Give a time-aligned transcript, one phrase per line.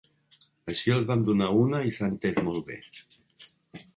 [0.71, 2.81] Així els vam donar una i s'ha entès molt bé.